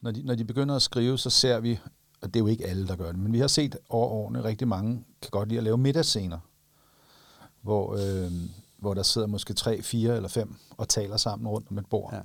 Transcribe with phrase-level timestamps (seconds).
[0.00, 1.78] når de, når de begynder at skrive, så ser vi,
[2.20, 4.44] og det er jo ikke alle, der gør det, men vi har set over årene
[4.44, 6.38] rigtig mange, kan godt lide at lave middagsscener,
[7.62, 8.32] hvor, øh,
[8.78, 12.14] hvor der sidder måske tre, fire eller fem og taler sammen rundt om et bord.
[12.14, 12.20] Ja.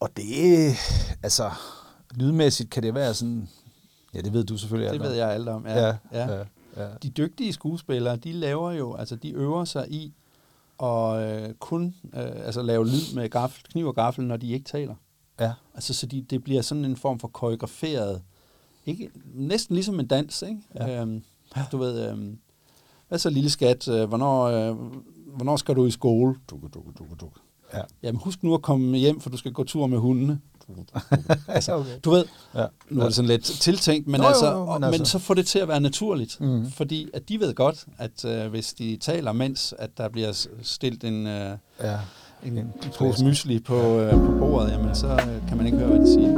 [0.00, 0.74] Og det,
[1.22, 1.50] altså,
[2.14, 3.48] lydmæssigt kan det være sådan,
[4.14, 5.86] ja, det ved du selvfølgelig Det ved jeg alt om, ja.
[5.86, 6.32] ja, ja.
[6.32, 6.44] ja,
[6.76, 6.88] ja.
[7.02, 10.14] De dygtige skuespillere, de laver jo, altså de øver sig i
[10.82, 14.64] at øh, kun øh, altså lave lyd med gaffel, kniv og gaffel, når de ikke
[14.64, 14.94] taler.
[15.40, 15.52] Ja.
[15.74, 18.22] Altså, så de, det bliver sådan en form for koreograferet,
[18.86, 20.60] ikke, næsten ligesom en dans, ikke?
[20.74, 21.00] Ja.
[21.00, 21.22] Øhm,
[21.72, 22.38] du ved, øhm,
[23.08, 24.76] hvad så lille skat, øh, hvornår, øh,
[25.26, 26.34] hvornår skal du i skole?
[26.50, 27.40] Dukke, dukke, dukke, dukke.
[27.74, 27.80] Ja.
[28.02, 30.40] Jamen husk nu at komme hjem, for du skal gå tur med hundene.
[31.48, 31.98] altså, okay.
[32.04, 32.66] Du ved, ja.
[32.90, 34.98] nu er det sådan lidt tiltænkt, men, Nå, altså, jo, men, altså.
[34.98, 36.40] men så får det til at være naturligt.
[36.40, 36.70] Mm.
[36.70, 41.04] Fordi at de ved godt, at øh, hvis de taler, mens at der bliver stillet
[41.04, 41.98] en, øh, ja.
[42.44, 45.88] En, en pose mysli på, øh, på bordet, jamen så øh, kan man ikke høre,
[45.88, 46.30] hvad de siger.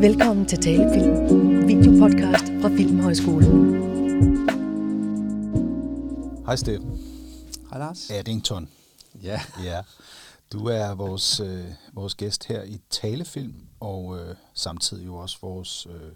[0.00, 3.80] Velkommen til Talefilm, videopodcast fra Filmhøjskolen.
[6.46, 7.00] Hej Steffen.
[7.70, 8.10] Hej Lars.
[8.10, 8.68] Addington.
[9.22, 9.40] Ja.
[9.64, 9.80] ja.
[10.52, 15.86] Du er vores, øh, vores gæst her i Talefilm, og øh, samtidig jo også vores
[15.86, 16.12] øh,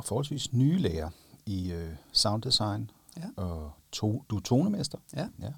[0.00, 1.10] forholdsvis nye lærer
[1.46, 2.90] i øh, sounddesign.
[3.16, 3.42] Ja.
[3.42, 4.98] Og to, du er tonemester.
[5.16, 5.28] Ja.
[5.40, 5.52] ja.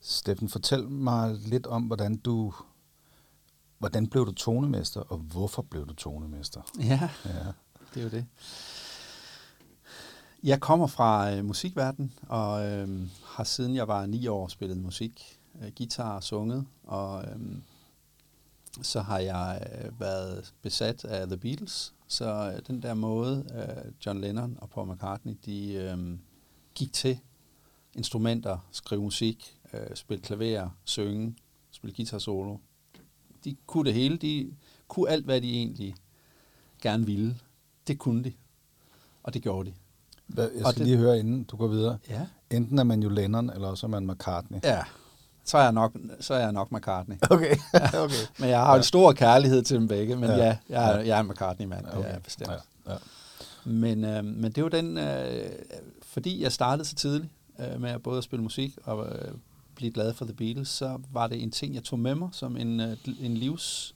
[0.00, 2.52] Steffen, fortæl mig lidt om, hvordan du
[3.78, 6.60] Hvordan blev du tonemester, og hvorfor blev du tonemester?
[6.78, 7.30] Ja, ja.
[7.94, 8.26] det er jo det.
[10.42, 15.38] Jeg kommer fra øh, musikverdenen, og øh, har siden jeg var ni år spillet musik,
[15.62, 17.56] øh, guitar og sunget, og øh,
[18.82, 21.94] så har jeg øh, været besat af The Beatles.
[22.14, 26.18] Så øh, den der måde, øh, John Lennon og Paul McCartney, de øh,
[26.74, 27.18] gik til
[27.94, 31.36] instrumenter, skrive musik, øh, spille klaver, synge,
[31.70, 32.56] spille guitar solo,
[33.44, 34.16] de kunne det hele.
[34.16, 34.52] De
[34.88, 35.94] kunne alt, hvad de egentlig
[36.82, 37.36] gerne ville.
[37.86, 38.32] Det kunne de.
[39.22, 39.74] Og det gjorde de.
[40.36, 41.98] Jeg skal og det, lige høre, inden du går videre.
[42.08, 42.26] Ja.
[42.50, 44.58] Enten er man jo Lennon, eller også er man McCartney.
[44.62, 44.82] Ja,
[45.44, 47.16] så er jeg nok, så er jeg nok McCartney.
[47.30, 47.56] Okay.
[47.94, 48.14] okay.
[48.38, 48.76] men jeg har ja.
[48.76, 51.86] en stor kærlighed til dem begge, men ja, ja jeg, er, jeg er en McCartney-mand,
[51.86, 51.98] okay.
[51.98, 52.50] det er jeg bestemt.
[52.50, 52.92] Ja.
[52.92, 52.98] Ja.
[53.64, 55.50] Men, øh, men det var den, øh,
[56.02, 57.28] fordi jeg startede så tidligt
[57.58, 59.34] øh, med at både at spille musik og øh,
[59.74, 62.56] blive glad for The Beatles, så var det en ting, jeg tog med mig som
[62.56, 63.94] en, øh, en livs...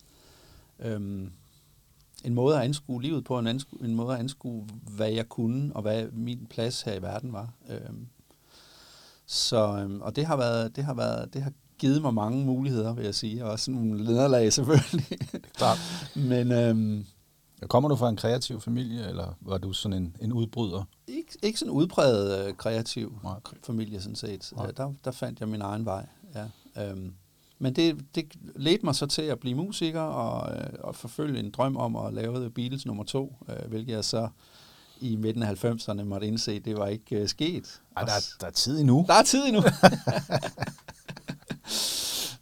[0.81, 1.33] Øhm,
[2.25, 4.67] en måde at anskue livet på, en, anskue, en måde at anskue,
[4.97, 7.53] hvad jeg kunne, og hvad min plads her i verden var.
[7.69, 8.09] Øhm,
[9.29, 12.95] så, øhm, og det har været, det har været, det har givet mig mange muligheder,
[12.95, 15.19] vil jeg sige, og også nogle lederlag selvfølgelig.
[15.55, 15.79] Klart.
[16.15, 17.07] Men, øhm,
[17.67, 20.85] Kommer du fra en kreativ familie, eller var du sådan en, en udbryder?
[21.07, 23.41] Ikke, ikke sådan en udpræget øh, kreativ Nej.
[23.67, 24.53] familie, sådan set.
[24.57, 24.71] Nej.
[24.71, 26.45] Der, der fandt jeg min egen vej, ja.
[26.91, 27.15] Øhm,
[27.59, 31.51] men det, det ledte mig så til at blive musiker og, øh, og forfølge en
[31.51, 34.29] drøm om at lave The Beatles nummer to, øh, hvilket jeg så
[35.01, 37.81] i midten af 90'erne måtte indse, det var ikke øh, sket.
[37.97, 39.05] Ej, der, er, der er tid endnu.
[39.09, 39.63] Der er tid endnu.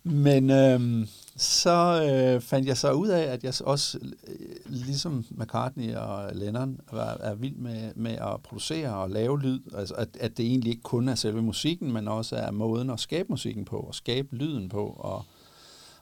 [0.04, 5.94] Men øhm, så øh, fandt jeg så ud af, at jeg også, øh, ligesom McCartney
[5.94, 9.60] og Lennon, var, er vild med, med at producere og lave lyd.
[9.74, 13.00] Altså, at, at det egentlig ikke kun er selve musikken, men også er måden at
[13.00, 14.96] skabe musikken på, og skabe lyden på.
[14.98, 15.24] Og,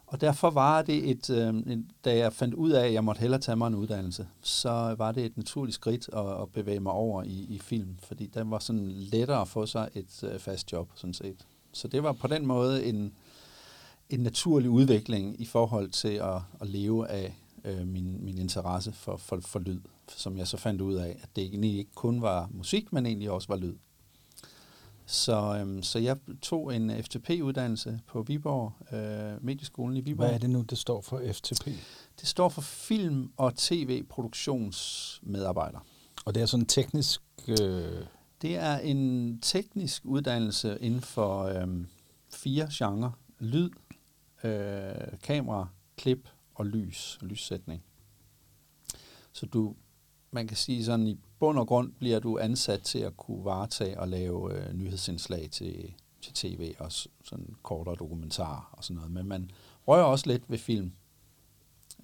[0.06, 3.41] og derfor var det et, øh, da jeg fandt ud af, at jeg måtte hellere
[3.41, 7.22] tage mig en uddannelse, så var det et naturligt skridt at, at bevæge mig over
[7.22, 10.88] i, i film, fordi den var sådan lettere at få sig et øh, fast job,
[10.94, 11.47] sådan set.
[11.72, 13.12] Så det var på den måde en
[14.10, 19.16] en naturlig udvikling i forhold til at, at leve af øh, min, min interesse for,
[19.16, 22.48] for, for lyd, som jeg så fandt ud af, at det egentlig ikke kun var
[22.53, 23.75] musik, men egentlig også var lyd.
[25.14, 30.26] Så, øhm, så jeg tog en FTP-uddannelse på Viborg, øh, Medieskolen i Viborg.
[30.26, 31.64] Hvad er det nu, det står for FTP?
[32.20, 35.78] Det står for Film- og TV-produktionsmedarbejder.
[36.25, 37.22] Og det er sådan en teknisk...
[37.48, 38.04] Øh...
[38.42, 41.67] Det er en teknisk uddannelse inden for øh,
[42.32, 43.10] fire genrer.
[43.38, 43.70] Lyd,
[44.44, 47.82] øh, kamera, klip og lys, lyssætning.
[49.32, 49.75] Så du,
[50.31, 54.00] man kan sige sådan, i bund og grund bliver du ansat til at kunne varetage
[54.00, 59.11] og lave øh, nyhedsindslag til, til tv og sådan kortere dokumentarer og sådan noget.
[59.11, 59.50] Men man
[59.88, 60.93] rører også lidt ved film.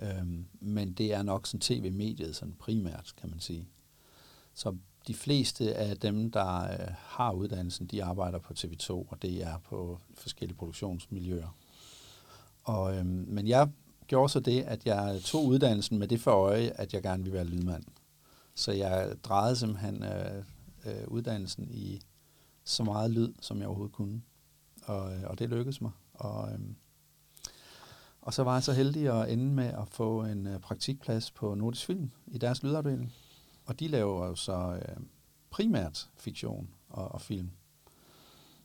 [0.01, 3.69] Øhm, men det er nok sådan tv-mediet sådan primært, kan man sige.
[4.55, 4.77] Så
[5.07, 9.59] de fleste af dem, der øh, har uddannelsen, de arbejder på TV2, og det er
[9.59, 11.57] på forskellige produktionsmiljøer.
[12.65, 13.69] Og, øhm, men jeg
[14.07, 17.37] gjorde så det, at jeg tog uddannelsen med det for øje, at jeg gerne ville
[17.37, 17.85] være lydmand.
[18.55, 20.45] Så jeg drejede simpelthen øh,
[20.87, 22.01] øh, uddannelsen i
[22.65, 24.23] så meget lyd, som jeg overhovedet kunne.
[24.83, 25.91] Og, øh, og det lykkedes mig.
[26.15, 26.61] Og, øh,
[28.21, 31.55] og så var jeg så heldig at ende med at få en øh, praktikplads på
[31.55, 33.13] Nordisk Film i deres lydafdeling.
[33.67, 34.97] Og de laver jo så øh,
[35.51, 37.51] primært fiktion og, og film.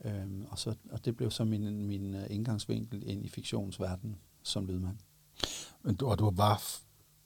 [0.05, 4.65] Øhm, og, så, og det blev så min, min øh, indgangsvinkel ind i fiktionsverdenen som
[4.65, 4.97] lydmand.
[5.81, 6.61] Men du, og du var...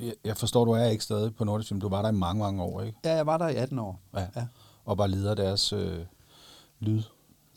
[0.01, 1.81] Jeg, jeg forstår, du er ikke stadig på Nordisk Film.
[1.81, 2.97] Du var der i mange, mange år, ikke?
[3.05, 3.99] Ja, jeg var der i 18 år.
[4.15, 4.27] Ja.
[4.35, 4.47] ja.
[4.85, 5.99] Og var leder deres øh,
[6.79, 7.01] lyd.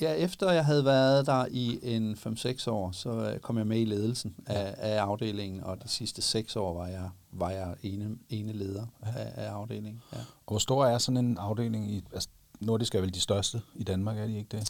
[0.01, 3.81] Ja, efter jeg havde været der i en 5-6 år, så øh, kom jeg med
[3.81, 8.17] i ledelsen af, af afdelingen, og de sidste 6 år var jeg, var jeg ene,
[8.29, 10.03] ene leder af, af afdelingen.
[10.13, 10.19] Ja.
[10.19, 12.05] Og hvor stor er sådan en afdeling i...
[12.13, 12.29] Altså,
[12.61, 14.69] Nordisk er vel de største i Danmark, er de ikke det?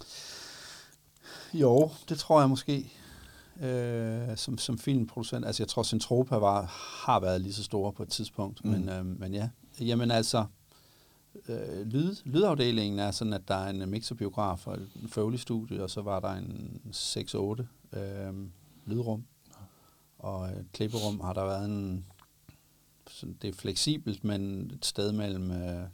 [1.55, 2.93] Jo, det tror jeg måske.
[3.61, 5.47] Øh, som, som filmproducent.
[5.47, 6.63] Altså, jeg tror, Centropa var,
[7.07, 8.65] har været lige så store på et tidspunkt.
[8.65, 8.71] Mm.
[8.71, 9.49] Men, øh, men ja,
[9.81, 10.45] jamen altså,
[11.49, 16.03] øh, lyd, lydafdelingen er sådan, at der er en mixerbiograf og en Foley-studie, og så
[16.03, 16.81] var der en
[17.95, 18.35] 6-8 øh,
[18.87, 19.25] lydrum.
[20.19, 22.05] Og et klipperum har der været en...
[23.11, 25.87] Sådan, det er fleksibelt, men et sted mellem øh,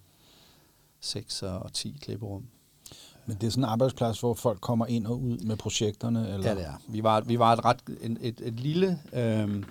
[1.01, 2.47] 6 og 10 klipperum.
[3.29, 6.33] Men det er sådan en arbejdsplads, hvor folk kommer ind og ud med projekterne?
[6.33, 6.49] Eller?
[6.49, 6.73] Ja, det er.
[6.89, 9.65] Vi var, vi var et ret et, et, et lille øh,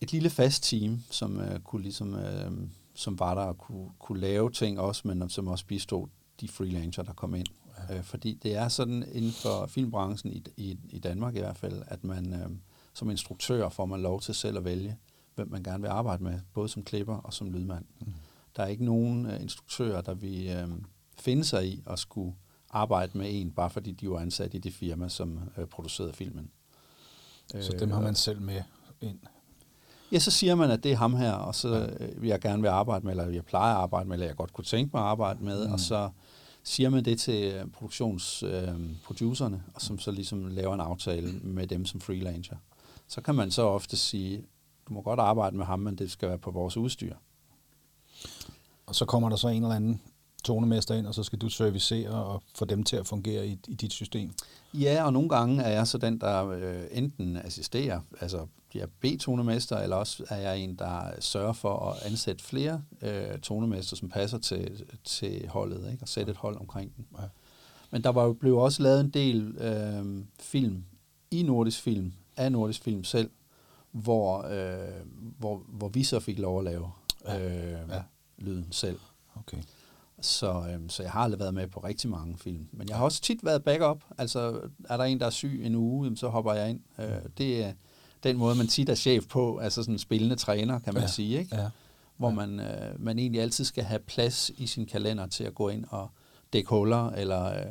[0.00, 2.52] et lille fast team, som øh, kunne ligesom øh,
[2.94, 6.06] som var der og kunne, kunne lave ting også, men som også bistod
[6.40, 7.46] de freelancer, der kom ind.
[7.88, 7.96] Ja.
[7.96, 11.82] Øh, fordi det er sådan inden for filmbranchen i, i, i Danmark i hvert fald,
[11.86, 12.50] at man øh,
[12.94, 14.96] som instruktør får man lov til selv at vælge,
[15.34, 17.84] hvem man gerne vil arbejde med, både som klipper og som lydmand.
[18.00, 18.12] Mm.
[18.56, 20.68] Der er ikke nogen øh, instruktører, der vil øh,
[21.18, 22.34] finde sig i at skulle
[22.70, 26.50] arbejde med en, bare fordi de var ansat i det firma, som øh, producerede filmen.
[27.60, 28.62] Så dem har man selv med
[29.00, 29.18] ind?
[30.12, 32.62] Ja, så siger man, at det er ham her, og så øh, vil jeg gerne
[32.62, 35.02] vil arbejde med, eller jeg plejer at arbejde med, eller jeg godt kunne tænke mig
[35.02, 35.72] at arbejde med, mm.
[35.72, 36.10] og så
[36.62, 41.66] siger man det til øh, produktionsproducerne, øh, og som så ligesom laver en aftale med
[41.66, 42.56] dem som freelancer.
[43.08, 44.44] Så kan man så ofte sige,
[44.88, 47.14] du må godt arbejde med ham, men det skal være på vores udstyr.
[48.86, 50.00] Og så kommer der så en eller anden
[50.44, 53.74] tonemester ind, og så skal du servicere og få dem til at fungere i, i
[53.74, 54.34] dit system?
[54.74, 58.86] Ja, og nogle gange er jeg så den, der øh, enten assisterer, altså jeg er
[59.00, 64.08] B-tonemester, eller også er jeg en, der sørger for at ansætte flere øh, tonemester, som
[64.08, 66.02] passer til, til holdet, ikke?
[66.02, 67.06] og sætte et hold omkring den.
[67.18, 67.24] Ja.
[67.90, 70.84] Men der var blev også lavet en del øh, film
[71.30, 73.30] i Nordisk Film, af Nordisk Film selv,
[73.92, 75.06] hvor, øh,
[75.38, 76.90] hvor, hvor vi så fik lov at lave
[77.28, 78.02] øh, Ja.
[78.38, 78.98] lyden selv.
[79.36, 79.58] Okay.
[80.20, 82.68] Så, øhm, så jeg har aldrig været med på rigtig mange film.
[82.72, 84.04] Men jeg har også tit været backup.
[84.18, 86.80] Altså, er der en, der er syg en uge, jamen, så hopper jeg ind.
[86.98, 87.06] Øh,
[87.38, 87.72] det er
[88.22, 91.08] den måde, man tit er chef på, altså sådan en spillende træner, kan man Ja,
[91.08, 91.38] sige.
[91.38, 91.56] Ikke?
[91.56, 91.68] Ja.
[92.16, 95.68] Hvor man, øh, man egentlig altid skal have plads i sin kalender til at gå
[95.68, 96.10] ind og
[96.52, 97.66] dække huller, eller øh,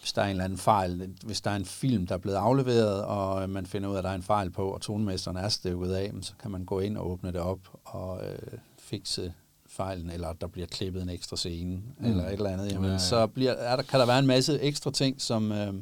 [0.00, 2.36] hvis der er en eller anden fejl, hvis der er en film, der er blevet
[2.36, 5.48] afleveret, og man finder ud af, at der er en fejl på, og tonemesteren er
[5.48, 9.34] støvet af, så kan man gå ind og åbne det op og øh, fikse
[9.74, 12.04] fejlen, eller der bliver klippet en ekstra scene, mm.
[12.04, 12.72] eller et eller andet.
[12.72, 12.98] Jamen, Ja, ja.
[12.98, 15.74] Så bliver, er der, kan der være en masse ekstra ting, som, øh,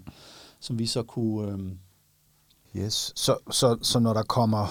[0.61, 1.53] som vi så kunne...
[1.53, 1.59] Øh,
[2.77, 3.12] Yes.
[3.17, 4.67] Så, så, så når, der kommer,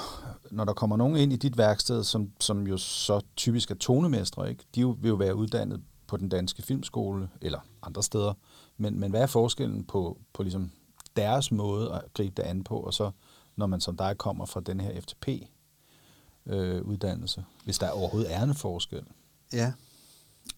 [0.52, 4.50] når der kommer nogen ind i dit værksted, som, som jo så typisk er tonemestre,
[4.50, 4.64] ikke?
[4.76, 8.34] de vil jo være uddannet på den danske filmskole, eller andre steder,
[8.78, 10.72] men, men hvad er forskellen på, på ligesom
[11.16, 13.12] deres måde at gribe det an på, og så
[13.56, 19.04] når man som dig kommer fra den her FTP-uddannelse, hvis der overhovedet er en forskel?
[19.54, 19.72] Ja.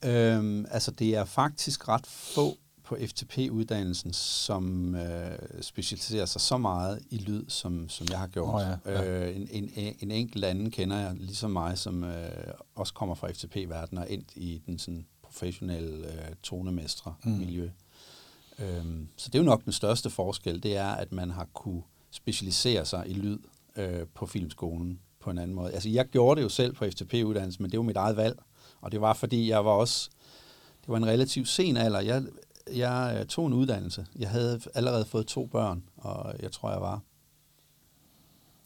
[0.03, 6.99] Øhm, altså, det er faktisk ret få på FTP-uddannelsen, som øh, specialiserer sig så meget
[7.09, 8.55] i lyd, som, som jeg har gjort.
[8.55, 9.27] Åh ja, ja.
[9.29, 13.31] Øh, en, en, en enkelt anden kender jeg, ligesom mig, som øh, også kommer fra
[13.31, 17.69] FTP-verdenen og ind i den sådan, professionelle øh, tonemestre-miljø.
[18.59, 18.65] Mm.
[18.65, 21.81] Øhm, så det er jo nok den største forskel, det er, at man har kunne
[22.11, 23.39] specialisere sig i lyd
[23.75, 25.71] øh, på filmskolen på en anden måde.
[25.71, 28.39] Altså, jeg gjorde det jo selv på FTP-uddannelsen, men det var mit eget valg.
[28.81, 30.09] Og det var, fordi jeg var også...
[30.81, 31.99] Det var en relativt sen alder.
[31.99, 32.23] Jeg,
[32.75, 34.05] jeg øh, tog en uddannelse.
[34.19, 37.01] Jeg havde allerede fået to børn, og jeg tror, jeg var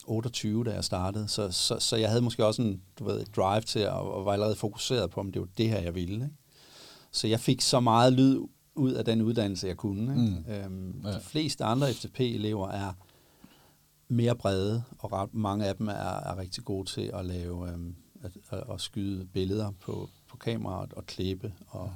[0.06, 1.28] 28, da jeg startede.
[1.28, 4.34] Så, så, så jeg havde måske også en du ved, drive til, at, og var
[4.34, 6.14] allerede fokuseret på, om det var det her, jeg ville.
[6.16, 6.30] Ikke?
[7.12, 8.40] Så jeg fik så meget lyd
[8.76, 10.02] ud af den uddannelse, jeg kunne.
[10.02, 10.44] Ikke?
[10.48, 10.52] Mm.
[10.54, 11.12] Øhm, Ja.
[11.12, 12.94] De fleste andre FTP-elever er
[14.08, 17.96] mere brede, og ret, mange af dem er, er rigtig gode til at lave øhm,
[18.24, 21.54] at, at, skyde billeder på, på kameraet og klippe.
[21.68, 21.94] Og,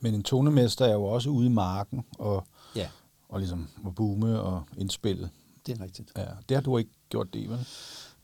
[0.00, 2.46] Men en tonemester er jo også ude i marken og,
[2.76, 2.88] ja,
[3.28, 5.30] og ligesom at boome og indspille.
[5.66, 6.12] det er rigtigt.
[6.16, 7.66] Ja, det har du ikke gjort det, vel?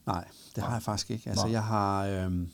[0.07, 1.31] Nej, det har jeg faktisk ikke.
[1.31, 1.53] Altså, Nej.
[1.53, 2.07] jeg har...
[2.07, 2.51] Øhm,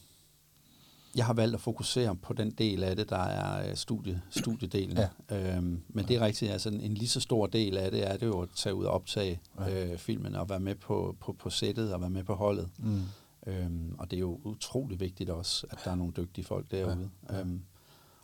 [1.16, 4.98] jeg har valgt at fokusere på den del af det, der er øh, studie, studiedelen.
[5.30, 5.56] Ja.
[5.56, 8.16] Øhm, men det er rigtigt, altså en, en lige så stor del af det er
[8.16, 9.92] det jo at tage ud og optage ja.
[9.92, 12.68] øh, filmen og være med på, på, på sættet og være med på holdet.
[12.78, 13.02] Mm.
[13.46, 17.10] Øhm, og det er jo utrolig vigtigt også, at der er nogle dygtige folk derude.
[17.30, 17.40] Ja.
[17.40, 17.62] Øhm,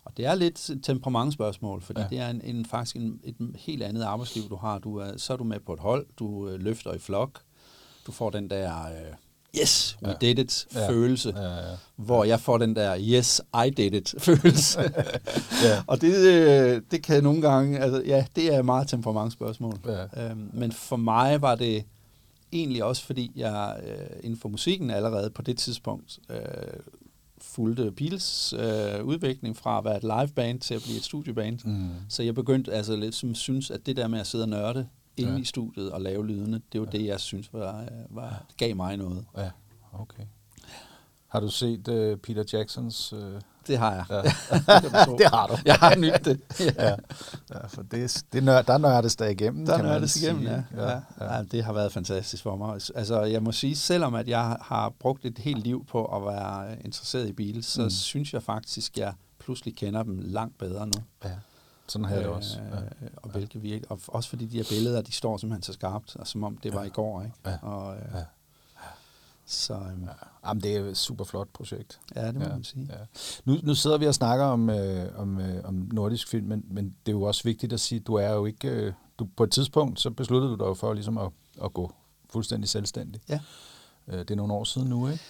[0.03, 2.07] og det er lidt et temperamentsspørgsmål, fordi ja.
[2.09, 4.79] det er en, en, faktisk en, et helt andet arbejdsliv, du har.
[4.79, 7.41] Du er, så er du med på et hold, du øh, løfter i flok,
[8.07, 8.85] du får den der...
[8.85, 9.13] Øh,
[9.61, 10.15] yes, we ja.
[10.21, 10.89] did it ja.
[10.89, 11.75] følelse, ja, ja, ja.
[11.95, 14.81] hvor jeg får den der yes, I did it følelse.
[15.63, 15.83] ja.
[15.87, 19.79] Og det, øh, det kan nogle gange, altså ja, det er meget temperamentsspørgsmål.
[19.85, 20.29] Ja.
[20.29, 21.85] Øhm, men for mig var det
[22.53, 26.37] egentlig også, fordi jeg øh, inden for musikken allerede på det tidspunkt øh,
[27.41, 31.59] fulgte Beatles øh, udvikling fra at være et liveband til at blive et studieband.
[31.65, 31.89] Mm.
[32.09, 34.87] Så jeg begyndte altså lidt som synes, at det der med at sidde og nørde
[35.17, 35.39] inde ja.
[35.39, 36.97] i studiet og lave lydene, det var ja.
[36.97, 39.25] det, jeg synes var, var, gav mig noget.
[39.37, 39.51] Ja,
[39.93, 40.23] okay.
[41.27, 43.13] Har du set uh, Peter Jacksons...
[43.13, 43.19] Uh,
[43.67, 44.05] det har jeg.
[44.09, 44.21] Ja.
[45.17, 45.57] det har du.
[45.65, 46.39] Jeg har nyt det.
[46.77, 46.95] ja.
[47.49, 50.63] ja, for det, det nør, der nørdes der igennem, Der nørdes igennem, ja.
[50.75, 50.89] Ja.
[50.89, 50.99] Ja.
[51.19, 51.35] Ja.
[51.35, 51.43] ja.
[51.43, 52.73] Det har været fantastisk for mig.
[52.95, 56.85] Altså, jeg må sige, selvom at jeg har brugt et helt liv på at være
[56.85, 57.89] interesseret i Beatles, så mm.
[57.89, 61.03] synes jeg faktisk, at jeg pludselig kender dem langt bedre nu.
[61.23, 61.29] Ja.
[61.87, 62.59] Sådan har jeg det også.
[62.59, 63.07] Ja.
[63.15, 66.27] Og, hvilke virke, og også fordi de her billeder, de står simpelthen så skarpt, og
[66.27, 66.87] som om det var ja.
[66.87, 67.21] i går.
[67.21, 67.35] Ikke?
[67.45, 67.57] Ja.
[67.61, 68.23] Og, øh, ja.
[69.51, 70.09] Så, øhm, ja.
[70.47, 71.99] Jamen, det er et super flot projekt.
[72.15, 72.49] Ja, det må ja.
[72.49, 72.87] man sige.
[72.89, 73.05] Ja.
[73.45, 76.95] Nu, nu sidder vi og snakker om, øh, om, øh, om nordisk film, men, men
[77.05, 78.69] det er jo også vigtigt at sige, at du er jo ikke...
[78.69, 81.31] Øh, du, på et tidspunkt, så besluttede du dig jo for ligesom at,
[81.63, 81.91] at gå
[82.29, 83.21] fuldstændig selvstændig.
[83.29, 83.39] Ja.
[84.07, 85.23] Øh, det er nogle år siden nu, ikke?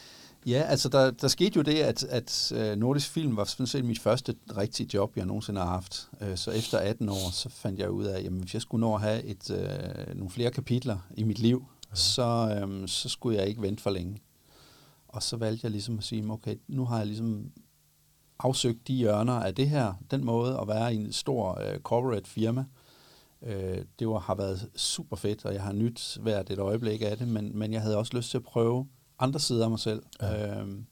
[0.46, 3.86] Ja, altså der, der skete jo det, at, at uh, Nordisk Film var sådan set
[3.86, 6.10] mit første rigtige job, jeg nogensinde har haft.
[6.22, 8.96] Uh, så efter 18 år, så fandt jeg ud af, at hvis jeg skulle nå
[8.96, 13.48] at have et, uh, nogle flere kapitler i mit liv, så, um, så skulle jeg
[13.48, 14.22] ikke vente for længe.
[15.08, 17.52] Og så valgte jeg ligesom at sige, okay, nu har jeg ligesom
[18.40, 22.30] afsøgt de hjørner af det her, den måde at være i en stor uh, corporate
[22.30, 22.66] firma.
[23.42, 23.52] Uh,
[24.00, 27.28] det var, har været super fedt, og jeg har nyt hvert et øjeblik af det,
[27.28, 28.88] men, men jeg havde også lyst til at prøve
[29.20, 30.04] andre sider af mig selv.
[30.22, 30.60] Ja.
[30.60, 30.86] Øhm,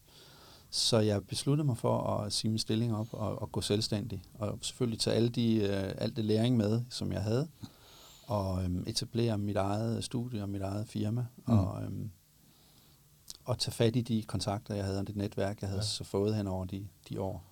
[0.70, 4.22] så jeg besluttede mig for at sige min stilling op og, og gå selvstændig.
[4.34, 7.48] Og selvfølgelig tage alle de, øh, alt det læring med, som jeg havde.
[8.30, 11.26] Og øhm, etablere mit eget studie og mit eget firma.
[11.48, 11.60] Mm.
[11.60, 12.12] Og, øhm,
[13.46, 15.88] og tage fat i de kontakter, jeg havde, og det netværk, jeg havde ja.
[15.88, 17.44] så fået hen over de, de år.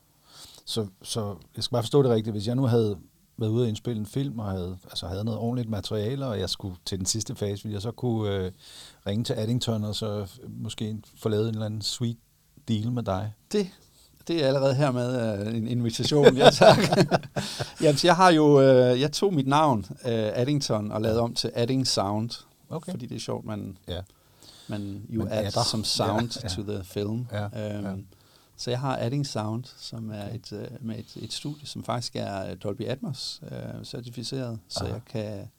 [0.66, 2.34] Så, så jeg skal bare forstå det rigtigt.
[2.34, 2.98] Hvis jeg nu havde
[3.38, 6.50] været ude og indspille en film, og havde, altså havde noget ordentligt materiale, og jeg
[6.50, 8.52] skulle til den sidste fase, ville jeg så kunne øh,
[9.08, 12.18] ringe til Addington, og så måske få lavet en eller anden sweet
[12.68, 13.34] deal med dig?
[13.52, 13.68] Det,
[14.28, 16.38] det er allerede her med uh, en invitation.
[16.38, 16.78] ja, tak.
[17.82, 21.52] Jamen, jeg har jo, uh, jeg tog mit navn, uh, Addington, og lavede om til
[21.54, 22.30] Adding Sound,
[22.70, 22.92] okay.
[22.92, 24.02] fordi det er sjovt, man, ja.
[24.68, 26.56] man jo man add som sound ja, ja.
[26.56, 27.28] to the film.
[27.32, 27.94] Ja, um, ja.
[28.58, 32.16] Så jeg har Adding Sound, som er et, uh, med et, et studie, som faktisk
[32.16, 34.94] er Dolby Atmos uh, certificeret, så Aha.
[34.94, 35.50] jeg kan...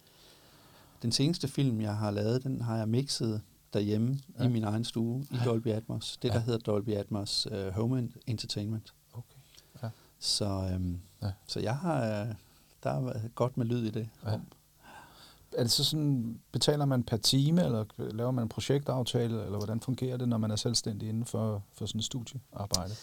[1.02, 3.40] Den seneste film, jeg har lavet, den har jeg mixet
[3.72, 4.44] derhjemme ja.
[4.44, 6.18] i min egen stue i Dolby Atmos.
[6.22, 6.44] Det, der ja.
[6.44, 8.94] hedder Dolby Atmos uh, Home Entertainment.
[9.12, 9.38] Okay.
[9.82, 9.88] Ja.
[10.18, 11.30] Så, um, ja.
[11.46, 12.22] så jeg har...
[12.22, 12.34] Uh,
[12.82, 14.08] der er godt med lyd i det.
[14.26, 14.38] Ja
[15.52, 19.80] er det så sådan, betaler man per time, eller laver man en projektaftale, eller hvordan
[19.80, 22.94] fungerer det, når man er selvstændig inden for, for sådan et studiearbejde?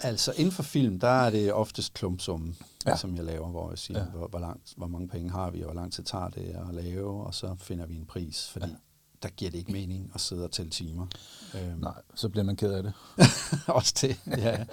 [0.00, 2.96] Altså inden for film, der er det oftest klumpsummen, ja.
[2.96, 4.04] som jeg laver, hvor jeg siger, ja.
[4.04, 6.74] hvor, hvor, langt, hvor mange penge har vi, og hvor lang tid tager det at
[6.74, 8.76] lave, og så finder vi en pris, fordi ja.
[9.22, 11.06] Der giver det ikke mening at sidde og tælle timer.
[11.54, 11.80] Øhm.
[11.80, 12.92] Nej, så bliver man ked af det.
[13.66, 14.64] også det, ja.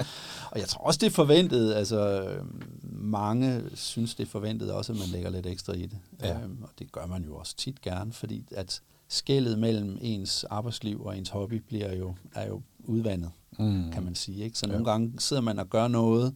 [0.51, 2.31] Og jeg tror også, det er forventet, altså
[2.91, 5.97] mange synes, det er forventet også, at man lægger lidt ekstra i det.
[6.21, 6.39] Ja.
[6.39, 11.05] Øhm, og det gør man jo også tit gerne, fordi at skældet mellem ens arbejdsliv
[11.05, 13.91] og ens hobby bliver jo, er jo udvandet, mm.
[13.91, 14.43] kan man sige.
[14.43, 14.57] Ikke?
[14.57, 14.71] Så ja.
[14.71, 16.35] nogle gange sidder man og gør noget,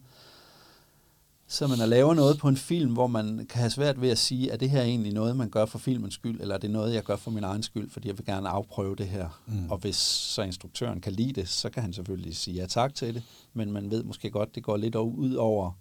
[1.46, 4.52] så man laver noget på en film, hvor man kan have svært ved at sige,
[4.52, 6.94] at det her er egentlig noget, man gør for filmens skyld, eller er det noget,
[6.94, 9.40] jeg gør for min egen skyld, fordi jeg vil gerne afprøve det her.
[9.46, 9.70] Mm.
[9.70, 13.14] Og hvis så instruktøren kan lide det, så kan han selvfølgelig sige ja tak til
[13.14, 13.22] det,
[13.54, 15.72] men man ved måske godt, det går lidt ud over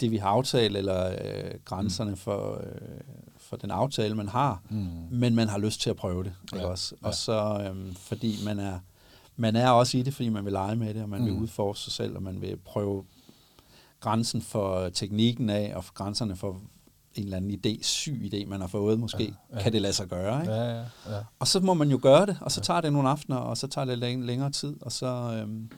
[0.00, 2.16] det, vi har aftalt, eller øh, grænserne mm.
[2.16, 3.00] for, øh,
[3.38, 4.88] for den aftale, man har, mm.
[5.10, 6.32] men man har lyst til at prøve det.
[6.42, 6.70] Ikke ja.
[6.70, 6.94] også?
[7.02, 8.78] Og så, øh, fordi man er,
[9.36, 11.26] man er også i det, fordi man vil lege med det, og man mm.
[11.26, 13.04] vil udforske sig selv, og man vil prøve
[14.00, 16.60] grænsen for teknikken af, og for grænserne for
[17.14, 19.62] en eller anden idé, syg idé, man har fået måske, ja, ja.
[19.62, 20.40] kan det lade sig gøre.
[20.40, 20.52] Ikke?
[20.52, 21.18] Ja, ja, ja.
[21.38, 23.66] Og så må man jo gøre det, og så tager det nogle aftener, og så
[23.66, 25.70] tager det læng- længere tid, og så, øhm,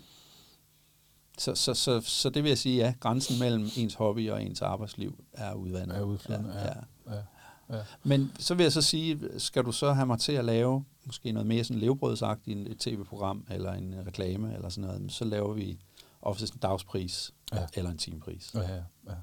[1.38, 4.62] så, så, så, så det vil jeg sige, ja, grænsen mellem ens hobby og ens
[4.62, 5.96] arbejdsliv er udvandet.
[5.96, 6.60] Er udvandet, ja.
[6.60, 7.16] ja.
[7.16, 7.22] ja.
[7.70, 7.78] Ja.
[8.04, 11.32] Men så vil jeg så sige, skal du så have mig til at lave måske
[11.32, 15.78] noget mere sådan levebrødsagtigt, et tv-program eller en reklame eller sådan noget, så laver vi
[16.22, 17.66] oftest en dagspris Ja.
[17.74, 18.50] eller en timepris.
[18.54, 19.14] Ja, ja, ja.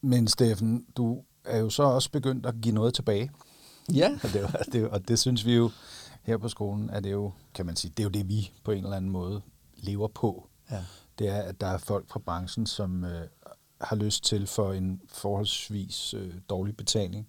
[0.00, 3.30] Men Steffen, du er jo så også begyndt at give noget tilbage.
[3.94, 5.70] Ja, Og det, jo- det, og det synes vi jo
[6.22, 8.50] her på skolen, at det er jo, kan man sige, det er jo det, vi
[8.64, 9.42] på en eller anden måde
[9.76, 10.48] lever på.
[10.70, 10.84] ja.
[11.18, 13.28] Det er, at der er folk fra branchen, som øh,
[13.80, 17.28] har lyst til for en forholdsvis øh, dårlig betaling.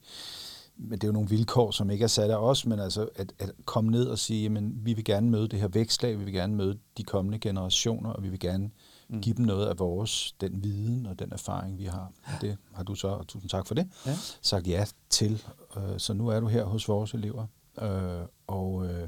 [0.78, 3.34] Men det er jo nogle vilkår, som ikke er sat af os, men altså at,
[3.40, 6.34] at komme ned og sige, jamen vi vil gerne møde det her vækslag, vi vil
[6.34, 8.72] gerne møde de kommende generationer, og vi vil gerne
[9.10, 9.22] mm.
[9.22, 12.12] give dem noget af vores, den viden og den erfaring, vi har.
[12.26, 14.16] Og det har du så, og tusind tak for det, Ja.
[14.42, 15.44] sagt ja til.
[15.78, 17.46] Øh, så nu er du her hos vores elever,
[17.82, 19.08] øh, og, øh,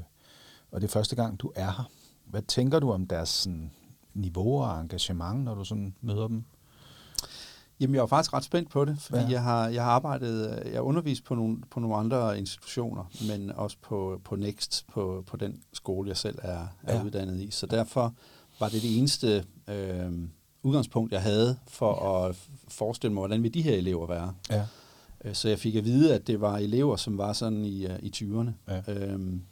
[0.70, 1.90] og det er første gang, du er her.
[2.26, 3.70] Hvad tænker du om deres sådan,
[4.14, 6.44] niveau og engagement, når du sådan møder dem?
[7.80, 9.24] Jamen, jeg var faktisk ret spændt på det, fordi Ja.
[9.26, 9.30] ja.
[9.32, 13.50] jeg, har, jeg har arbejdet, jeg har undervist på nogle, på nogle andre institutioner, men
[13.52, 17.04] også på, på Next, på, på den skole, jeg selv er, er Ja.
[17.04, 17.50] uddannet i.
[17.50, 18.14] Så derfor
[18.60, 20.12] var det det eneste øh,
[20.62, 22.36] udgangspunkt, jeg havde for at
[22.68, 24.34] forestille mig, hvordan vil de her elever være.
[24.50, 24.64] Ja.
[25.24, 27.98] Øh, Så jeg fik at vide, at det var elever, som var sådan i, øh,
[28.02, 28.50] i 20'erne.
[28.68, 28.92] Ja.
[28.94, 29.42] Øhm,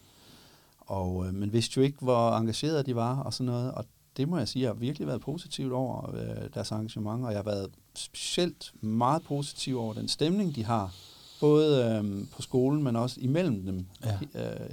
[0.81, 3.73] og, øh, men vidste jo ikke, hvor engagerede de var og sådan noget.
[3.73, 3.85] Og
[4.17, 7.39] det må jeg sige, jeg har virkelig været positivt over øh, deres engagement, og jeg
[7.39, 10.95] har været specielt meget positiv over den stemning, de har.
[11.41, 14.19] Både øh, på skolen, men også imellem dem, Ja.
[14.35, 14.51] ja.
[14.55, 14.71] øh,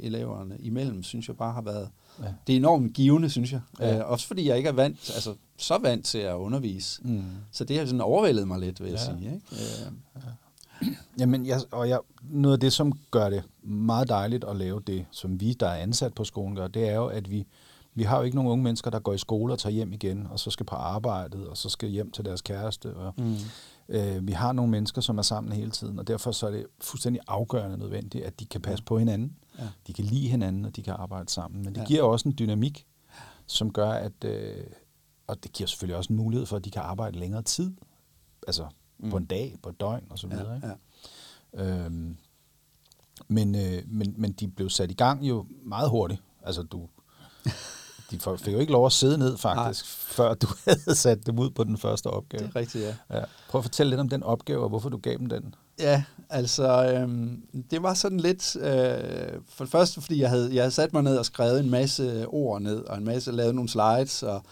[0.00, 1.88] eleverne imellem, synes jeg bare har været...
[2.22, 2.28] Ja.
[2.46, 3.60] Det er enormt givende, synes jeg.
[3.80, 3.88] Ja.
[3.88, 3.98] Ja.
[3.98, 7.00] Øh, også fordi jeg ikke er vant, altså så vant til at undervise.
[7.04, 7.24] Mm.
[7.52, 9.16] Så det har sådan overvældet mig lidt, vil jeg Ja.
[9.18, 9.34] sige.
[9.34, 9.46] Ikke?
[9.52, 9.92] Øh,
[11.18, 15.06] Jamen, jeg, og jeg, noget af det, som gør det meget dejligt at lave det,
[15.10, 17.46] som vi, der er ansat på skolen, gør, det er jo, at vi,
[17.94, 20.26] vi har jo ikke nogen unge mennesker, der går i skole og tager hjem igen,
[20.26, 22.96] og så skal på arbejdet, og så skal hjem til deres kæreste.
[22.96, 23.36] Og, mm.
[23.88, 26.66] øh, vi har nogle mennesker, som er sammen hele tiden, og derfor så er det
[26.80, 29.68] fuldstændig afgørende nødvendigt, at de kan passe på hinanden, Ja.
[29.86, 31.64] de kan lide hinanden, og de kan arbejde sammen.
[31.64, 31.86] Men det Ja.
[31.86, 32.86] giver også en dynamik,
[33.46, 34.24] som gør, at...
[34.24, 34.64] Øh,
[35.26, 37.72] og det giver selvfølgelig også en mulighed for, at de kan arbejde længere tid.
[38.46, 38.66] Altså
[38.98, 39.10] mm.
[39.10, 40.48] på en dag, på et døgn og så videre.
[40.50, 40.68] Ja, ikke?
[41.56, 41.84] ja.
[41.84, 42.16] Øhm,
[43.28, 46.22] men, øh, men, men de blev sat i gang jo meget hurtigt.
[46.42, 46.88] Altså du,
[48.14, 50.14] de fik jo ikke lov at sidde ned faktisk, Nej.
[50.16, 52.42] før du havde sat dem ud på den første opgave.
[52.42, 53.18] Det er rigtigt, ja.
[53.18, 53.24] Ja.
[53.48, 55.54] Prøv at fortælle lidt om den opgave, og hvorfor du gav dem den.
[55.78, 60.62] Ja, altså, øhm, det var sådan lidt, øh, for det første, fordi jeg havde, jeg
[60.62, 63.68] havde sat mig ned og skrevet en masse ord ned, og en masse lavet nogle
[63.68, 64.42] slides, og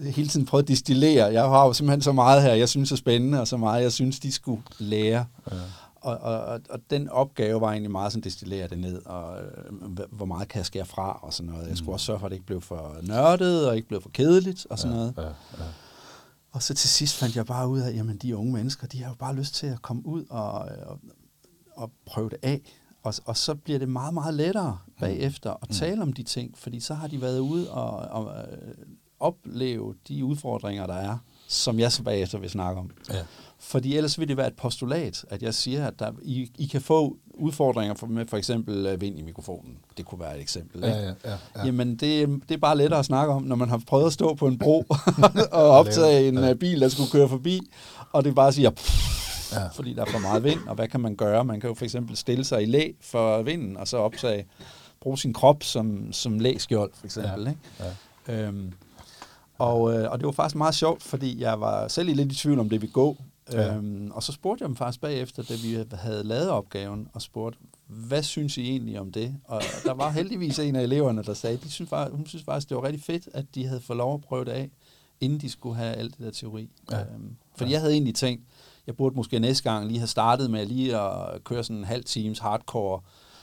[0.00, 1.32] hele tiden prøvet at distillere.
[1.32, 3.92] Jeg har jo simpelthen så meget her, jeg synes er spændende, og så meget, jeg
[3.92, 5.26] synes, de skulle lære.
[5.50, 5.56] Ja.
[6.00, 10.26] Og, og, og, den opgave var egentlig meget sådan distillere det ned, og øh, hvor
[10.26, 11.68] meget kan jeg skære fra, og sådan noget.
[11.68, 14.10] Jeg skulle også sørge for, at det ikke blev for nørdet, og ikke blev for
[14.10, 15.14] kedeligt, og sådan noget.
[15.16, 15.64] Ja, ja.
[16.52, 19.10] Og så til sidst fandt jeg bare ud af, jamen de unge mennesker, de har
[19.10, 20.52] jo bare lyst til at komme ud og,
[20.86, 21.00] og,
[21.76, 22.60] og prøve det af.
[23.02, 26.80] Og, og så bliver det meget, meget lettere bagefter at tale om de ting, fordi
[26.80, 28.74] så har de været ude og, og øh,
[29.20, 32.90] opleve de udfordringer, der er, som jeg så bagefter vil snakke om.
[33.10, 33.24] Ja.
[33.60, 36.80] Fordi ellers vil det være et postulat, at jeg siger, at der, I, I kan
[36.80, 39.78] få udfordringer for, med for eksempel øh, vind i mikrofonen.
[39.96, 40.84] Det kunne være et eksempel.
[40.84, 40.96] Ikke?
[40.96, 41.64] Ja, ja, ja, ja.
[41.64, 44.34] Jamen, det, det er bare lettere at snakke om, når man har prøvet at stå
[44.34, 44.84] på en bro
[45.52, 46.46] og optage en Ja.
[46.46, 46.54] ja.
[46.54, 47.60] bil, der skulle køre forbi,
[48.12, 49.66] og det bare siger, pff, ja.
[49.68, 51.44] fordi der er for meget vind, og hvad kan man gøre?
[51.44, 54.46] Man kan jo for eksempel stille sig i læ for vinden, og så optage,
[55.00, 57.42] bruge sin krop som, som læskjold, for eksempel.
[57.44, 57.48] Ja.
[57.50, 57.60] Ikke?
[58.28, 58.42] Ja.
[58.46, 58.72] Øhm,
[59.58, 62.58] og, øh, og det var faktisk meget sjovt, fordi jeg var selv lidt i tvivl
[62.58, 63.16] om det ville gå.
[63.52, 63.60] Ja.
[63.62, 63.74] Ja.
[63.76, 67.58] Øhm, og så spurgte jeg dem faktisk bagefter, da vi havde lavet opgaven, og spurgte,
[67.86, 69.34] hvad synes I egentlig om det?
[69.44, 72.68] Og der var heldigvis en af eleverne, der sagde, de synes, faktisk- hun synes faktisk,
[72.68, 74.70] det var rigtig fedt, at de havde fået lov at prøve det af,
[75.20, 76.68] inden de skulle have alt det der teori.
[76.90, 77.00] Ja.
[77.00, 78.44] Øhm, fordi jeg havde egentlig tænkt,
[78.86, 82.04] jeg burde måske næste gang lige have startet med lige at køre sådan en halv
[82.04, 83.00] times hardcore,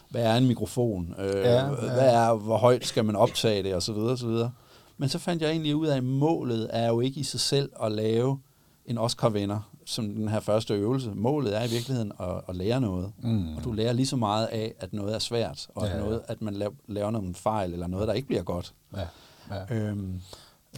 [0.10, 1.16] hvad er en mikrofon?
[1.20, 1.68] Øh, Ja, ja.
[1.70, 4.52] Hvad er, hvor højt skal man optage det, og så videre, og så videre.
[4.98, 7.70] Men så fandt jeg egentlig ud af, at målet er jo ikke i sig selv
[7.84, 8.40] at lave
[8.86, 11.12] en Oscar-vinder, som den her første øvelse.
[11.12, 13.12] Målet er i virkeligheden at, at lære noget.
[13.24, 13.58] Mm.
[13.58, 16.04] Og du lærer lige så meget af, at noget er svært, og Ja, at, ja.
[16.04, 18.74] noget, at man laver, laver nogle fejl, eller noget, der ikke bliver godt.
[18.98, 19.08] Ja,
[19.52, 19.76] ja.
[19.76, 20.22] Øhm,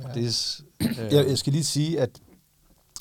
[0.03, 2.09] og det øh, Jeg, jeg skal lige sige, at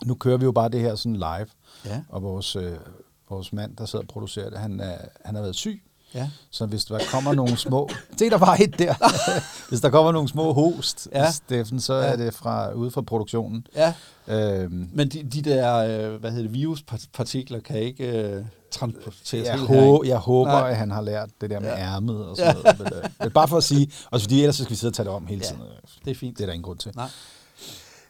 [0.04, 1.46] nu kører vi jo bare det her sådan live,
[1.84, 2.76] ja, og vores, øh,
[3.30, 5.82] vores mand, der sidder og producerer det, han, er, han har været syg.
[6.16, 7.88] Ja, Så hvis der kommer nogle små...
[8.18, 8.94] Se, der var et der.
[9.68, 11.22] hvis der kommer nogle små host, ja.
[11.22, 11.30] Ja.
[11.32, 12.00] Steffen, så ja.
[12.04, 12.12] Ja.
[12.12, 13.66] er det fra, ude fra produktionen.
[13.76, 13.94] ja.
[14.28, 19.58] Øhm, Men de, de der, øh, hvad hedder det, viruspartikler kan ikke øh, transporteres jeg,
[19.58, 20.06] herind.
[20.06, 20.70] jeg håber, Nej.
[20.70, 21.76] at han har lært det der med Ja.
[21.78, 22.78] ærmet og sådan noget.
[22.78, 25.04] Men, øh, men bare for at sige, og fordi ellers skal vi sidde og tage
[25.06, 25.48] det om hele Ja.
[25.48, 25.62] tiden.
[26.04, 26.38] Det er fint.
[26.38, 26.92] Det er der ingen grund til.
[26.96, 27.08] Nej.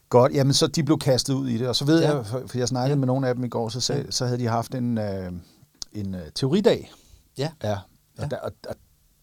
[0.08, 2.10] Godt, jamen så de blev kastet ud i det, og så ved ja.
[2.10, 2.16] Ja.
[2.16, 2.94] jeg, for, jeg snakkede ja.
[2.94, 2.98] Ja.
[2.98, 4.10] med nogle af dem i går, så, sag, Ja.
[4.10, 5.32] så havde de haft en, øh,
[5.92, 6.92] en øh, teoridag.
[7.38, 7.48] Ja.
[7.64, 7.76] Ja,
[8.18, 8.28] og, Ja.
[8.28, 8.74] Der, og, og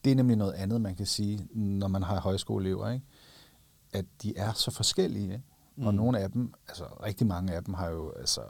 [0.05, 2.89] det er nemlig noget andet, man kan sige, når man har højskoleelever.
[2.89, 3.05] Ikke?
[3.93, 5.23] at de er så forskellige.
[5.33, 5.43] Ikke?
[5.75, 5.87] Mm.
[5.87, 8.41] Og nogle af dem, altså rigtig mange af dem, har jo altså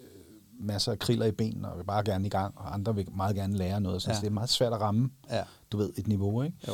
[0.00, 3.08] øh, masser af kriller i benene og vil bare gerne i gang, og andre vil
[3.16, 4.02] meget gerne lære noget.
[4.02, 4.16] Så Ja.
[4.20, 5.44] det er meget svært at ramme, Ja.
[5.72, 6.42] du ved, et niveau.
[6.42, 6.56] Ikke?
[6.68, 6.72] Jo.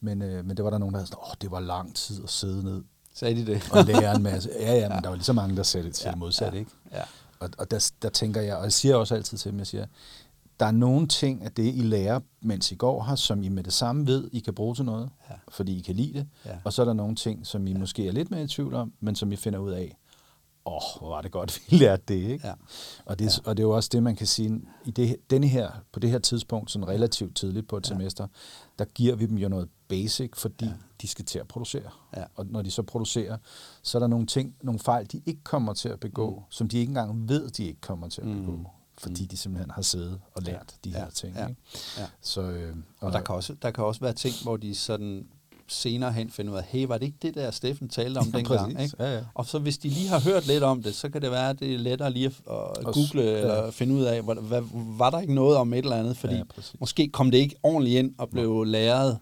[0.00, 2.24] Men, øh, men det var der nogen, der havde sådan, åh, det var lang tid
[2.24, 3.68] at sidde ned Sagde de det?
[3.72, 4.50] og lære en masse.
[4.60, 5.00] Ja, ja, men Ja.
[5.00, 6.70] der var lige så mange, der sagde det til Ja, modsatte, ja, ikke?
[6.92, 7.02] Ja.
[7.40, 9.86] Og, og der, der tænker jeg, og jeg siger også altid til dem, jeg siger,
[10.60, 13.62] der er nogle ting af det, I lærer, mens I går her, som I med
[13.64, 15.34] det samme ved, I kan bruge til noget, Ja.
[15.48, 16.26] fordi I kan lide det.
[16.44, 16.56] Ja.
[16.64, 18.92] Og så er der nogle ting, som I måske er lidt mere i tvivl om,
[19.00, 19.96] men som I finder ud af,
[20.66, 22.46] åh, oh, hvor var det godt, vi lærte det, ikke?
[22.46, 22.52] Ja.
[23.04, 23.30] Og, det, Ja.
[23.44, 23.50] ja.
[23.50, 26.10] og det er jo også det, man kan sige, i det, denne her, på det
[26.10, 27.94] her tidspunkt, sådan relativt tidligt på et Ja.
[27.94, 27.98] ja.
[27.98, 28.26] semester,
[28.78, 30.70] der giver vi dem jo noget basic, fordi Ja.
[30.70, 30.76] ja.
[31.02, 31.90] de skal til at producere.
[32.16, 32.24] Ja.
[32.34, 33.36] Og når de så producerer,
[33.82, 36.42] så er der nogle ting, nogle fejl, de ikke kommer til at begå, mm.
[36.50, 38.52] som de ikke engang ved, de ikke kommer til at begå.
[38.52, 38.66] Mm.
[38.98, 39.02] Mm.
[39.02, 40.90] Fordi de simpelthen har siddet og lært Ja.
[40.90, 41.04] de Ja.
[41.04, 41.36] her ting.
[41.36, 41.46] Ja.
[41.48, 41.60] Ikke?
[41.98, 42.06] Ja.
[42.22, 45.26] Så, øh, Og der kan, også, der kan også være ting, hvor de sådan
[45.70, 48.38] senere hen finder ud af, hey, var det ikke det der, Steffen talte om Ja,
[48.38, 48.74] dengang?
[48.76, 48.92] præcis.
[48.92, 49.04] Ikke?
[49.04, 49.22] Ja, ja.
[49.34, 51.60] Og så hvis de lige har hørt lidt om det, så kan det være, at
[51.60, 52.50] det er lettere lige at, at
[52.84, 53.38] Og s- google ja.
[53.40, 54.62] eller finde ud af, hvad, hvad,
[54.98, 56.16] var der ikke noget om et eller andet?
[56.16, 56.80] Fordi Ja, præcis.
[56.80, 59.18] måske kom det ikke ordentligt ind og blev læret,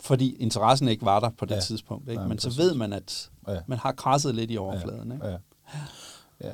[0.00, 1.60] fordi interessen ikke var der på det Ja.
[1.60, 2.08] tidspunkt.
[2.08, 2.22] Ikke?
[2.22, 2.58] Ja, Men så præcis.
[2.58, 3.58] ved man, at Ja.
[3.66, 5.12] man har krasset lidt i overfladen.
[5.12, 5.26] Ikke?
[5.26, 5.36] Ja.
[6.44, 6.52] Ja.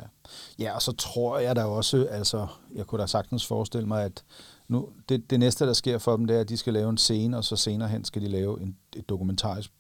[0.58, 4.22] ja, og så tror jeg da også, altså, jeg kunne da sagtens forestille mig, at
[4.68, 6.98] nu, det, det næste, der sker for dem, det er, at de skal lave en
[6.98, 9.70] scene, og så senere hen skal de lave en, et dokumentarisk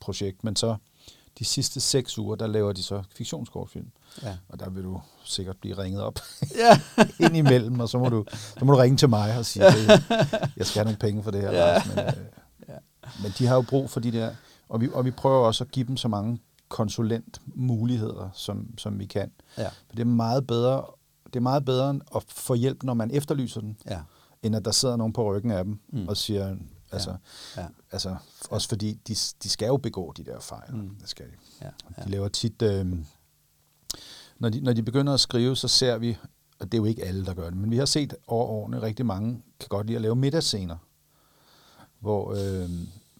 [0.00, 0.44] projekt.
[0.44, 0.76] Men så
[1.38, 3.90] de sidste seks uger, der laver de så fiktionskortfilm.
[4.22, 4.36] Ja.
[4.48, 6.18] Og der vil du sikkert blive ringet op
[6.62, 6.80] Ja.
[7.26, 8.24] ind imellem, og så må, du,
[8.58, 9.74] så må du ringe til mig og sige, at
[10.56, 11.50] jeg skal have nogle penge for det her.
[11.52, 11.72] Ja.
[11.72, 12.12] Lars, men, øh,
[12.68, 12.76] Ja.
[13.22, 14.30] men de har jo brug for de der,
[14.68, 16.38] og vi, og vi prøver også at give dem så mange
[16.72, 19.30] konsulentmuligheder, som, som vi kan.
[19.58, 19.68] Ja.
[19.68, 20.84] For det er meget bedre,
[21.26, 24.00] det er meget bedre at få hjælp, når man efterlyser den, Ja.
[24.42, 26.08] end at der sidder nogen på ryggen af dem Mm.
[26.08, 26.56] og siger,
[26.92, 27.16] altså,
[27.56, 27.62] Ja.
[27.62, 27.68] ja.
[27.92, 28.16] altså
[28.50, 30.74] også fordi de, de skal jo begå de der fejl.
[30.76, 30.96] Mm.
[31.00, 31.32] Det skal de.
[31.96, 32.02] Ja.
[32.04, 32.86] De laver tit, øh,
[34.38, 36.16] når, de, når de begynder at skrive, så ser vi,
[36.60, 38.82] og det er jo ikke alle, der gør det, men vi har set over årene
[38.82, 40.76] rigtig mange, kan godt lide at lave middagsscener,
[42.00, 42.70] hvor, øh,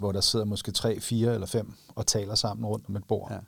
[0.02, 3.30] hvor der sidder måske tre, fire eller fem og taler sammen rundt om et bord.
[3.32, 3.38] Ja.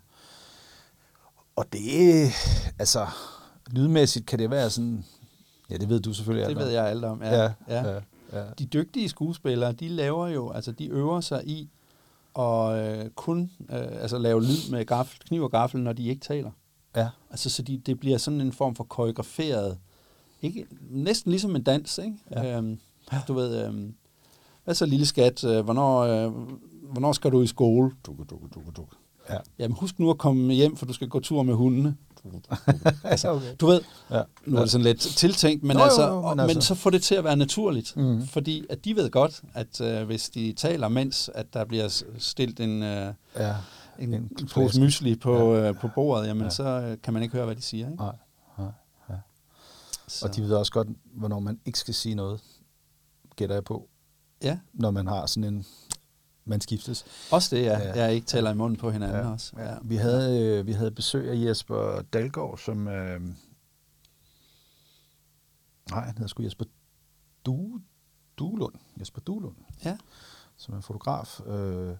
[1.56, 2.30] Og det,
[2.78, 3.06] altså,
[3.70, 5.04] lydmæssigt kan det være sådan,
[5.70, 6.72] ja, det ved du selvfølgelig Det alt ved om.
[6.74, 7.22] jeg alt om.
[7.22, 7.42] Ja.
[7.42, 7.88] Ja, ja.
[7.92, 8.00] ja,
[8.32, 8.44] ja.
[8.58, 11.70] De dygtige skuespillere, de laver jo, altså de øver sig i
[12.38, 16.20] at øh, kun øh, altså lave lyd med gaffel, kniv og gaffel, når de ikke
[16.20, 16.50] taler.
[16.96, 17.08] ja.
[17.30, 19.78] Altså så de, det bliver sådan en form for koreograferet,
[20.42, 22.16] ikke, næsten ligesom en dans, ikke?
[22.30, 22.56] Ja.
[22.56, 22.78] Øhm,
[23.28, 23.94] du ved, øhm,
[24.64, 26.32] hvad så lille skat, øh, hvornår, øh,
[26.92, 27.90] hvornår skal du i skole?
[28.06, 28.96] Dukke, dukke, dukke, dukke.
[29.30, 29.36] Ja.
[29.58, 31.96] Jamen husk nu at komme hjem, for du skal gå tur med hundene.
[33.04, 33.54] altså, okay.
[33.60, 34.22] du ved, Ja.
[34.46, 36.62] nu er det sådan lidt tiltænkt, men, Nå, jo, altså, jo, men men, altså- men
[36.62, 37.96] så få det til at være naturligt.
[37.96, 38.26] Mhm.
[38.26, 42.04] Fordi at de ved godt, at øh, hvis de taler, mens at der bliver s-
[42.18, 43.54] stillet en, øh, ja.
[43.98, 45.68] en, En pose mysli på, Ja.
[45.68, 46.50] øh, på bordet, jamen Ja.
[46.50, 47.86] så øh, kan man ikke høre, hvad de siger.
[47.90, 48.02] Ikke?
[48.02, 48.16] Nej,
[48.58, 48.68] nej,
[49.10, 49.14] ja.
[50.08, 52.40] Så, Og de ved også godt, hvornår man ikke skal sige noget,
[53.36, 53.88] gætter jeg på,
[54.42, 55.66] ja, når man har sådan en,
[56.44, 57.04] man skiftes.
[57.32, 57.78] også det, ja.
[57.78, 58.04] Ja.
[58.04, 59.32] Jeg ikke taler i munden på hinanden Ja.
[59.32, 59.52] også.
[59.58, 59.74] Ja.
[59.82, 62.88] Vi havde, øh, vi havde besøg af Jesper Dalgaard, som...
[62.88, 63.20] Øh,
[65.90, 66.64] nej, han hedder sgu Jesper
[67.46, 67.80] du,
[68.38, 68.74] Duelund.
[69.00, 69.96] Jesper Duelund, ja.
[70.56, 71.96] som er fotograf øh,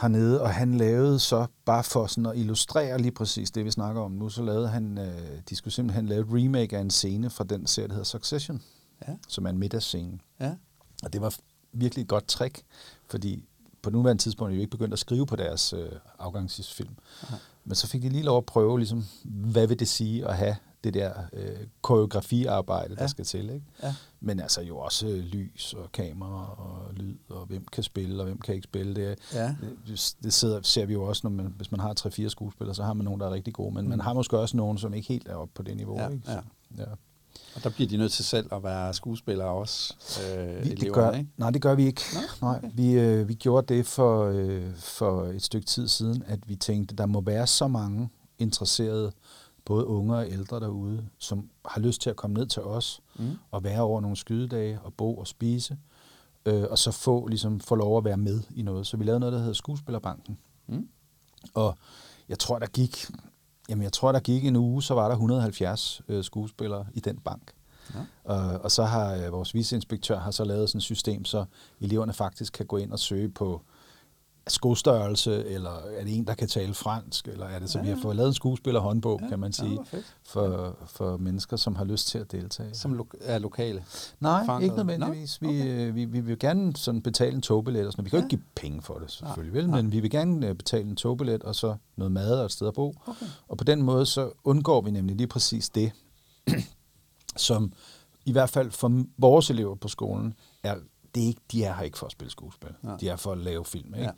[0.00, 4.02] hernede, og han lavede så, bare for sådan at illustrere lige præcis det, vi snakker
[4.02, 7.30] om nu, så lavede han, øh, de skulle simpelthen lave et remake af en scene
[7.30, 8.62] fra den serie, der hedder Succession,
[9.08, 9.16] Ja.
[9.28, 10.18] som er en middagsscene.
[10.40, 10.54] Ja.
[11.02, 11.34] Og det var
[11.72, 12.62] virkelig et godt trick,
[13.06, 13.44] fordi
[13.82, 15.88] på nuværende tidspunkt er de jo ikke begyndt at skrive på deres øh,
[16.18, 16.94] afgangsfilm.
[17.22, 17.36] Aha.
[17.64, 20.56] Men så fik de lige lov at prøve, ligesom, hvad vil det sige at have
[20.84, 23.08] det der øh, koreografiarbejde, der Ja.
[23.08, 23.50] skal til.
[23.50, 23.66] Ikke?
[23.82, 23.94] Ja.
[24.20, 28.24] Men altså jo også øh, lys og kamera og lyd, og hvem kan spille, og
[28.26, 28.94] hvem kan ikke spille.
[28.94, 29.56] Det, Ja.
[29.86, 32.82] det, det sidder, ser vi jo også, når man, hvis man har tre-fire skuespillere, så
[32.82, 33.90] har man nogen, der er rigtig gode, men Mm.
[33.90, 35.98] man har måske også nogen, som ikke helt er oppe på det niveau.
[35.98, 36.30] Ja, ikke?
[36.30, 36.40] ja.
[36.78, 36.84] ja.
[37.54, 39.94] Og der bliver de nødt til selv at være skuespillere også,
[40.36, 41.30] øh, Vi, det eleverne, gør, ikke?
[41.36, 42.00] nej, det gør vi ikke.
[42.14, 42.70] Nå, Nej, okay.
[42.74, 46.96] vi, øh, vi gjorde det for, øh, for et stykke tid siden, at vi tænkte,
[46.96, 49.12] der må være så mange interesserede,
[49.64, 53.30] både unge og ældre derude, som har lyst til at komme ned til os Mm.
[53.50, 55.76] og være over nogle skydedage og bo og spise,
[56.46, 58.86] øh, og så få, ligesom, få lov at være med i noget.
[58.86, 60.38] Så vi lavede noget, der hedder Skuespillerbanken.
[60.68, 60.88] Mm.
[61.54, 61.78] Og
[62.28, 63.06] jeg tror, der gik,
[63.72, 67.18] jamen jeg tror, der gik en uge, så var der 170 øh, skuespillere i den
[67.18, 67.52] bank.
[67.94, 67.98] Ja.
[68.24, 71.44] Og, og så har øh, vores viceinspektør har så lavet sådan et system, så
[71.80, 73.62] eleverne faktisk kan gå ind og søge på
[74.48, 77.90] skostørrelse, eller er det en, der kan tale fransk, eller er det så, ja, vi
[77.90, 81.84] har fået lavet en skuespillerhåndbog, ja, kan man sige, ja, for, for mennesker, som har
[81.84, 82.74] lyst til at deltage.
[82.74, 83.84] Som lo- er lokale?
[84.20, 84.64] Nej, forankret.
[84.64, 85.42] ikke nødvendigvis.
[85.42, 85.48] No?
[85.48, 85.86] Okay.
[85.86, 88.04] Vi, vi, vi vil gerne sådan betale en togbillet, og sådan.
[88.04, 88.24] vi kan ja.
[88.24, 91.42] ikke give penge for det, selvfølgelig, vel, men vi vil gerne øh, betale en togbillet,
[91.42, 92.94] og så noget mad og et sted at bo.
[93.06, 93.26] Okay.
[93.48, 95.92] Og på den måde, så undgår vi nemlig lige præcis det,
[97.36, 97.72] som
[98.24, 100.76] i hvert fald for vores elever på skolen er
[101.14, 102.74] det er ikke, de er her ikke for at spille skuespil.
[102.84, 102.96] Ja.
[103.00, 103.94] De er for at lave film.
[103.94, 104.06] Ikke?
[104.06, 104.10] Ja.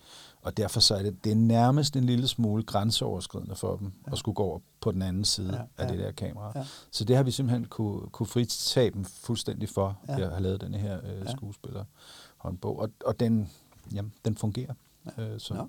[0.43, 4.13] Og derfor så er det, det er nærmest en lille smule grænseoverskridende for dem ja.
[4.13, 5.61] at skulle gå over på den anden side ja.
[5.79, 5.83] Ja.
[5.83, 6.53] af det der kamera.
[6.55, 6.67] Ja.
[6.91, 10.21] Så det har vi simpelthen kunne, kunne fritage dem fuldstændig for, ja.
[10.21, 11.33] at have lavet den her øh, ja.
[11.33, 12.79] skuespillerhåndbog.
[12.79, 13.51] Og, og den,
[13.95, 14.75] jamen, den fungerer.
[15.19, 15.23] Ja.
[15.23, 15.55] Øh, så.
[15.55, 15.63] Ja.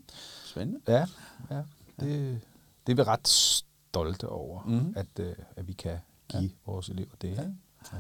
[0.45, 0.79] Spændende.
[0.87, 1.05] Ja,
[1.51, 1.61] ja.
[1.99, 2.41] Det,
[2.87, 4.93] det er vi ret stolte over, mm-hmm.
[4.97, 5.97] at, øh, at vi kan
[6.29, 6.49] give ja.
[6.65, 7.29] vores elever det.
[7.29, 7.43] Ja.
[7.93, 7.97] Ja.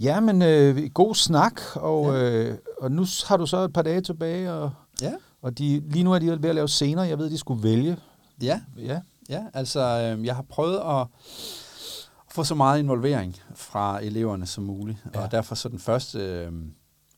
[0.00, 2.32] Ja, men øh, god snak, og, ja.
[2.32, 4.70] øh, og nu har du så et par dage tilbage, og,
[5.02, 5.12] ja.
[5.42, 7.02] og de, lige nu er de ved at lave scener.
[7.02, 7.96] Jeg ved, de skulle vælge.
[8.42, 9.00] Ja, ja.
[9.28, 11.06] ja altså øh, jeg har prøvet at
[12.30, 15.20] få så meget involvering fra eleverne som muligt, ja.
[15.20, 16.52] og derfor så den første øh,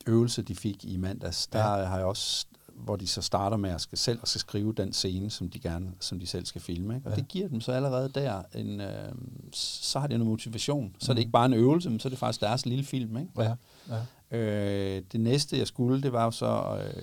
[0.07, 1.85] øvelse, de fik i mandags, der ja.
[1.85, 2.47] har jeg også
[2.85, 5.59] hvor de så starter med at skal selv at skal skrive den scene, som de
[5.59, 6.95] gerne, som de selv skal filme.
[6.95, 7.07] Ikke?
[7.07, 7.17] Og ja.
[7.17, 9.13] det giver dem så allerede der en, øh,
[9.53, 10.97] så har de noget motivation.
[10.99, 11.11] Så mm.
[11.11, 13.17] er det ikke bare en øvelse, men så er det faktisk deres lille film.
[13.17, 13.31] Ikke?
[13.39, 13.55] Ja.
[13.89, 14.39] Ja.
[14.39, 17.03] Øh, det næste, jeg skulle, det var jo så at øh,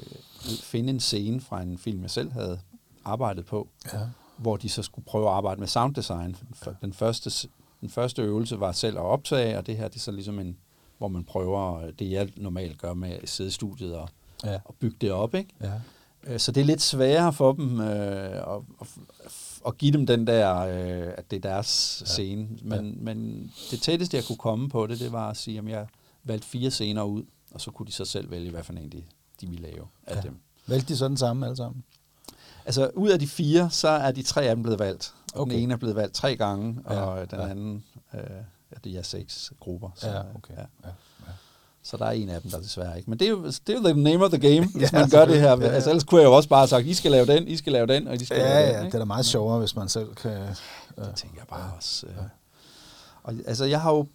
[0.61, 2.59] finde en scene fra en film, jeg selv havde
[3.05, 3.99] arbejdet på, ja.
[4.37, 6.35] hvor de så skulle prøve at arbejde med sounddesign.
[6.81, 7.49] Den første,
[7.81, 10.57] den første øvelse var selv at optage, og det her det er så ligesom en,
[10.97, 14.09] hvor man prøver det, jeg normalt gør med at sidde i studiet og
[14.43, 14.59] ja.
[14.65, 15.35] og bygge det op.
[15.35, 15.49] Ikke?
[15.61, 15.71] Ja.
[16.23, 18.87] Øh, så det er lidt sværere for dem øh, at,
[19.67, 22.05] at, give dem den der, øh, at det er deres ja.
[22.05, 22.47] scene.
[22.61, 22.95] Men, ja.
[23.01, 25.87] men det tætteste, jeg kunne komme på det, det var at sige, at jeg
[26.23, 29.03] valgte fire scener ud, og så kunne de så selv vælge, hvad for en de,
[29.41, 30.21] de ville lave af ja.
[30.21, 30.39] dem.
[30.67, 31.83] Valgte de så den samme alle sammen?
[32.65, 35.13] Altså, ud af de fire, så er de tre af dem blevet valgt.
[35.33, 35.53] Okay.
[35.53, 37.01] Den ene er blevet valgt tre gange, ja.
[37.01, 37.47] og den ja.
[37.47, 38.19] anden, øh,
[38.83, 39.89] det er seks grupper.
[39.95, 40.53] Så, ja, okay.
[40.53, 40.65] Ja.
[40.83, 40.89] Ja.
[41.85, 43.09] Så der er en af dem, der desværre ikke.
[43.09, 45.09] Men det er jo, det er jo the name of the game, hvis ja, man
[45.09, 45.49] gør det her.
[45.49, 45.67] Ja, ja.
[45.67, 47.73] Altså, ellers kunne jeg jo også bare have sagt, I skal lave den, I skal
[47.73, 48.75] lave den, og de skal ja, lave ja, den.
[48.75, 50.31] Ja, det er da meget sjovere, hvis man selv kan...
[50.31, 51.03] Ja.
[51.03, 52.07] Det tænker jeg bare også.
[52.07, 52.13] Øh.
[52.17, 52.23] Ja.
[53.23, 54.07] Og, altså, jeg har jo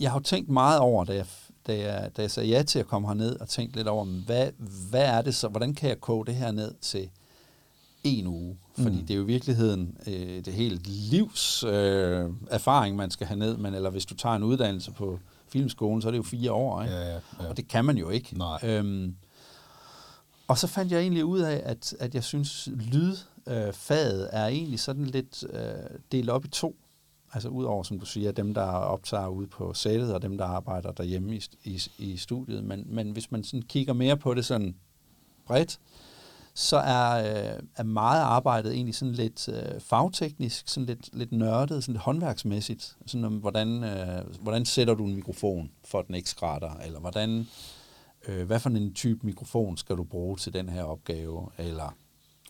[0.00, 1.26] jeg har jo tænkt meget over, da jeg,
[1.66, 4.48] da, jeg, da jeg sagde ja til at komme herned, og tænkt lidt over, hvad,
[4.90, 7.10] hvad er det så, hvordan kan jeg koge det her ned til
[8.04, 8.56] en uge?
[8.74, 9.06] Fordi mm.
[9.06, 13.56] det er jo i virkeligheden øh, det helt livs øh, erfaring, man skal have ned,
[13.56, 16.82] men eller hvis du tager en uddannelse på filmskolen, så er det jo fire år,
[16.82, 16.94] ikke?
[16.94, 17.48] Ja, ja, ja.
[17.48, 18.38] og det kan man jo ikke.
[18.38, 18.58] Nej.
[18.62, 19.16] Øhm,
[20.48, 24.80] og så fandt jeg egentlig ud af, at, at jeg synes, lydfaget øh, er egentlig
[24.80, 26.76] sådan lidt øh, delt op i to.
[27.32, 30.92] Altså udover, som du siger, dem, der optager ude på sættet, og dem, der arbejder
[30.92, 32.64] derhjemme i, i, i studiet.
[32.64, 34.76] Men, men hvis man sådan kigger mere på det sådan
[35.46, 35.78] bredt,
[36.58, 41.84] så er, øh, er meget arbejdet egentlig sådan lidt øh, fagteknisk, sådan lidt, lidt nørdet,
[41.84, 42.96] sådan lidt håndværksmæssigt.
[43.06, 47.00] Sådan om, hvordan, øh, hvordan sætter du en mikrofon, for at den ikke skrætter, eller
[47.00, 47.46] hvordan,
[48.28, 51.96] øh, hvad for en type mikrofon skal du bruge til den her opgave, eller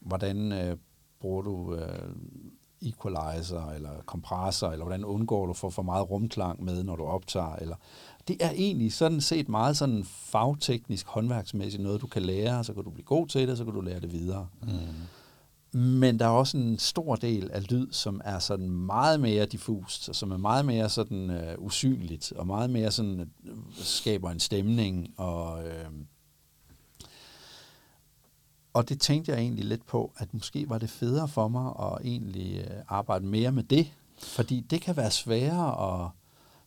[0.01, 0.77] hvordan øh,
[1.21, 2.11] bruger du øh,
[2.87, 7.57] equalizer eller kompressor, eller hvordan undgår du for for meget rumklang med, når du optager,
[7.57, 7.77] eller
[8.29, 12.85] det er egentlig sådan set meget sådan fagteknisk, håndværksmæssigt noget, du kan lære, så kan
[12.85, 14.49] du blive god til det, så kan du lære det videre.
[14.62, 14.68] Mm.
[15.81, 20.09] Men der er også en stor del af lyd, som er sådan meget mere diffust,
[20.09, 24.40] og som er meget mere sådan uh, usynligt, og meget mere sådan uh, skaber en
[24.40, 25.92] stemning, og uh,
[28.76, 32.06] og det tænkte jeg egentlig lidt på, at måske var det federe for mig at
[32.06, 36.10] egentlig uh, arbejde mere med det, fordi det kan være sværere at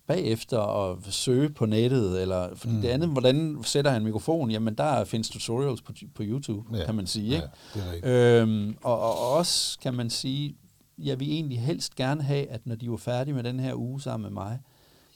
[0.08, 2.82] bagefter at søge på nettet, eller fordi mm.
[2.82, 6.86] det andet, hvordan sætter han en mikrofon, jamen der findes tutorials på, på YouTube, ja.
[6.86, 7.36] kan man sige.
[7.36, 7.48] Ikke?
[7.76, 10.56] Ja, det er øhm, og, og også kan man sige,
[10.98, 14.02] jeg vil egentlig helst gerne have, at når de var færdige med den her uge
[14.02, 14.60] sammen med mig,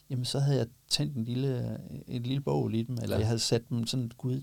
[0.09, 1.77] jamen så havde jeg tændt en lille,
[2.07, 3.19] en lille bog i dem, eller ja.
[3.19, 4.41] jeg havde sat dem sådan, gud,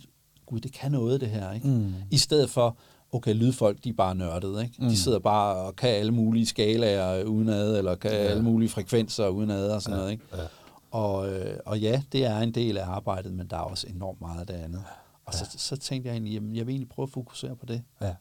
[0.50, 1.68] gud, det kan noget det her, ikke?
[1.68, 1.94] Mm.
[2.10, 2.76] I stedet for,
[3.12, 4.74] okay, lydfolk, de er bare nørdede, ikke?
[4.78, 4.88] Mm.
[4.88, 8.16] De sidder bare og kan alle mulige skalaer udenad, eller kan ja.
[8.16, 9.98] alle mulige frekvenser udenad og sådan ja.
[9.98, 10.24] noget, ikke?
[10.32, 10.42] Ja.
[10.90, 14.20] Og, øh, og ja, det er en del af arbejdet, men der er også enormt
[14.20, 14.84] meget af det andet.
[15.26, 15.38] Og ja.
[15.38, 17.82] så, så tænkte jeg egentlig, jamen, jeg vil egentlig prøve at fokusere på det.
[18.00, 18.14] Ja.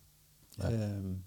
[0.64, 0.74] ja.
[0.74, 1.18] Øhm,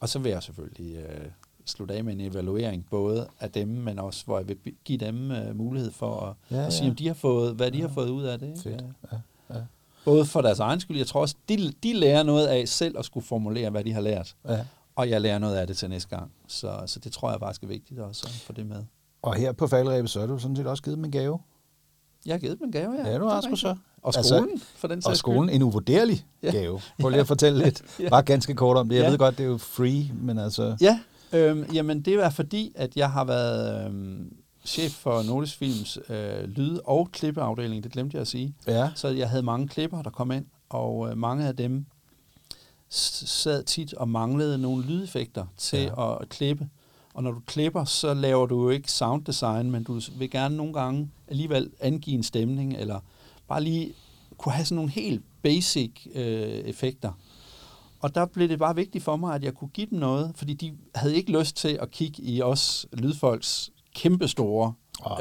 [0.00, 1.26] og så vil jeg selvfølgelig øh,
[1.66, 5.30] slutte af med en evaluering, både af dem, men også hvor jeg vil give dem
[5.30, 7.86] øh, mulighed for at, ja, at sige, om de har fået, hvad de ja.
[7.86, 8.48] har fået ud af det.
[8.48, 8.60] Ikke?
[8.60, 8.84] Fedt.
[9.12, 9.18] Ja.
[9.54, 9.60] Ja.
[10.06, 10.96] Både for deres egen skyld.
[10.96, 14.00] Jeg tror også, de, de lærer noget af selv at skulle formulere, hvad de har
[14.00, 14.34] lært.
[14.48, 14.58] Ja.
[14.96, 16.30] Og jeg lærer noget af det til næste gang.
[16.48, 18.84] Så, så det tror jeg faktisk er vigtigt også at få det med.
[19.22, 21.38] Og her på faldrebet, så er du sådan set også givet dem en gave.
[22.26, 23.10] Jeg har givet dem en gave, ja.
[23.10, 23.76] Ja, du har sgu så.
[24.02, 26.50] Og Altså, skolen, for den Og skolen en uvurderlig Ja.
[26.50, 26.80] gave.
[27.00, 28.08] Prøv lige at fortælle lidt, Ja.
[28.08, 28.96] bare ganske kort om det.
[28.96, 29.10] Jeg Ja.
[29.10, 30.76] ved godt, det er jo free, men altså...
[30.80, 31.00] Ja,
[31.32, 34.32] øhm, jamen det er fordi, at jeg har været øhm,
[34.66, 38.54] chef for Nordisk Films øh, lyd- og klippeafdeling, det glemte jeg at sige.
[38.66, 41.86] Ja, Så jeg havde mange klipper, der kom ind, og øh, mange af dem
[42.88, 46.02] sad tit og manglede nogle lydeffekter til Ja.
[46.12, 46.22] ja.
[46.22, 46.68] at klippe.
[47.14, 50.56] Og når du klipper, så laver du jo ikke sound design, men du vil gerne
[50.56, 53.00] nogle gange alligevel angive en stemning, eller
[53.48, 53.92] bare lige
[54.38, 57.12] kunne have sådan nogle helt basic øh, effekter.
[58.00, 60.54] Og der blev det bare vigtigt for mig, at jeg kunne give dem noget, fordi
[60.54, 64.72] de havde ikke lyst til at kigge i os lydfolks kæmpestore,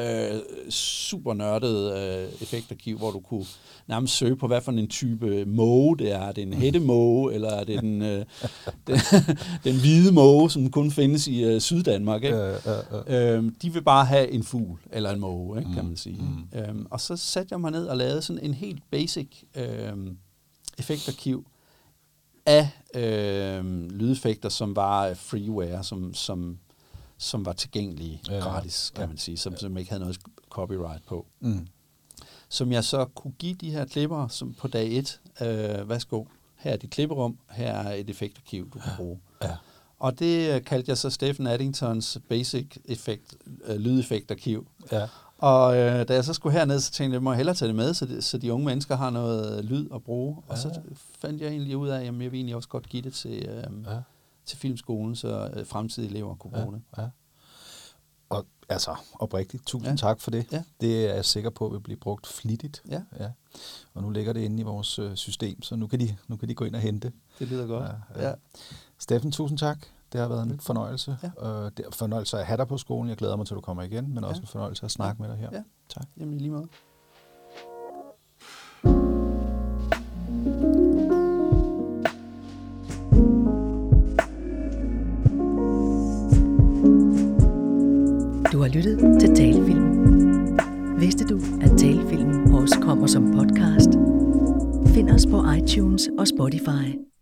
[0.01, 1.91] øh, super nørdede
[2.33, 3.45] øh, effektarkiv, hvor du kunne
[3.87, 6.19] nærmest søge på, hvad for en type måge det er.
[6.19, 8.25] Er det en hættemåge, eller er det den, øh,
[8.87, 8.97] den,
[9.63, 12.23] den hvide måge, som kun findes i øh, Syddanmark?
[12.23, 12.37] Ikke?
[12.37, 12.53] øh,
[13.07, 13.37] øh, øh.
[13.37, 16.21] Øhm, de vil bare have en fugl, eller en måge, ikke, kan Mm, man sige.
[16.53, 16.59] mm.
[16.59, 20.17] Øhm, og så satte jeg mig ned og lavede sådan en helt basic øhm,
[20.77, 21.45] effektarkiv
[22.45, 26.57] af øhm, lydeffekter, som var øh, freeware, som, som,
[27.17, 30.17] som var tilgængelige Ja, ja, gratis, kan ja, man sige, som, som ikke havde noget
[30.49, 31.25] copyright på.
[31.39, 31.67] Mm.
[32.49, 35.21] Som jeg så kunne give de her klipper som på dag et.
[35.41, 36.25] Øh, værsgo,
[36.55, 39.19] her er dit klipperum, her er et effektarkiv, du kan bruge.
[39.43, 39.55] Ja.
[39.99, 44.67] Og det øh, kaldte jeg så Stephen Addingtons Basic Effect, øh, lydeffektarkiv.
[44.91, 45.07] Ja.
[45.37, 47.75] Og øh, da jeg så skulle herned, så tænkte jeg, må jeg hellere tage det
[47.75, 50.37] med, så, det, så de unge mennesker har noget lyd at bruge.
[50.47, 50.79] Og så
[51.19, 53.63] fandt jeg egentlig ud af, at jeg vil egentlig også godt give det til, øh,
[53.85, 53.99] Ja.
[54.45, 56.81] Til filmskolen, så øh, fremtidige elever kunne bruge det.
[56.97, 57.07] Ja.
[58.29, 59.91] Og altså, oprigtigt, tusind ja.
[59.91, 59.95] Ja.
[59.97, 60.45] tak for det.
[60.51, 60.63] Ja.
[60.81, 62.83] Det er jeg sikker på vil blive brugt flittigt.
[62.89, 63.01] Ja.
[63.19, 63.31] ja.
[63.93, 66.49] Og nu ligger det inde i vores øh, system, så nu kan, de, nu kan
[66.49, 67.11] de gå ind og hente.
[67.39, 67.83] Det lyder godt.
[67.83, 68.29] Ja, Ja, ja.
[68.29, 68.35] ja.
[68.99, 69.77] Steffen, tusind tak.
[70.13, 71.17] Det har været en fornøjelse.
[71.23, 71.47] Ja.
[71.65, 73.09] Øh, det er fornøjelse at have dig på skolen.
[73.09, 74.41] Jeg glæder mig til, at du kommer igen, men også Ja.
[74.43, 75.49] en fornøjelse at snakke med dig her.
[75.51, 75.63] Ja.
[75.89, 76.05] Tak.
[76.17, 76.67] Jamen lige måde.
[88.55, 89.85] Du har lyttet til Talefilm.
[90.99, 93.89] Vidste du, at Talefilm også kommer som podcast?
[94.93, 97.14] Find os på iTunes og Spotify.